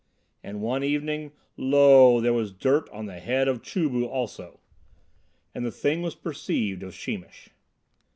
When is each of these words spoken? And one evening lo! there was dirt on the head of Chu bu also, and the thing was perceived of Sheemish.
And 0.43 0.61
one 0.63 0.83
evening 0.83 1.31
lo! 1.57 2.19
there 2.19 2.33
was 2.33 2.51
dirt 2.51 2.89
on 2.89 3.05
the 3.05 3.19
head 3.19 3.47
of 3.47 3.61
Chu 3.61 3.87
bu 3.87 4.05
also, 4.07 4.59
and 5.53 5.63
the 5.63 5.69
thing 5.69 6.01
was 6.01 6.15
perceived 6.15 6.81
of 6.81 6.95
Sheemish. 6.95 7.49